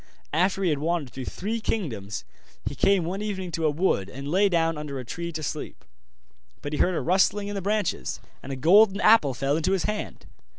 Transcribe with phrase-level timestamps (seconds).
[0.33, 2.25] After he had wandered through three kingdoms,
[2.65, 5.85] he came one evening to a wood, and lay down under a tree to sleep.
[6.63, 9.83] But he heard a rustling in the branches, and a golden apple fell into his
[9.83, 10.25] hand.